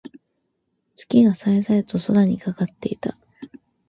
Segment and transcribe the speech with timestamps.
[0.95, 3.15] 月が冴え冴えと空にかかっていた。